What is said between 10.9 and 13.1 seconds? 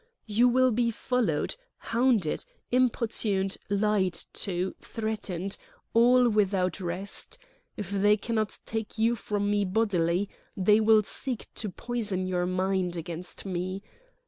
seek to poison your mind